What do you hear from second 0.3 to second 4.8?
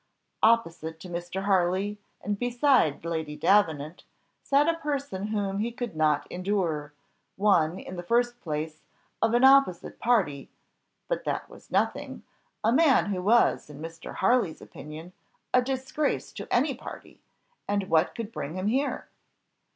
Opposite to Mr. Harley, and beside Lady Davenant, sat a